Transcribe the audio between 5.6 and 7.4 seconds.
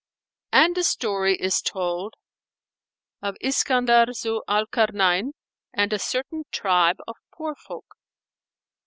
AND A CERTAIN TRIBE OF